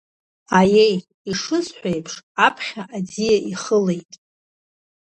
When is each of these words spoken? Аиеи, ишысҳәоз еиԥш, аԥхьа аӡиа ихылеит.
Аиеи, 0.59 0.95
ишысҳәоз 1.29 1.67
еиԥш, 1.89 2.13
аԥхьа 2.45 2.83
аӡиа 2.95 3.35
ихылеит. 3.51 4.11